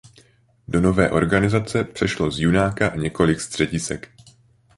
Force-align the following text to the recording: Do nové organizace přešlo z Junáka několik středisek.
Do 0.67 0.81
nové 0.81 1.09
organizace 1.11 1.83
přešlo 1.83 2.31
z 2.31 2.39
Junáka 2.39 2.95
několik 2.95 3.41
středisek. 3.41 4.09